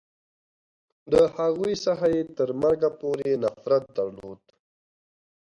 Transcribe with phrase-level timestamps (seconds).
[1.11, 4.41] د هغوی څخه یې تر مرګه پورې نفرت درلود.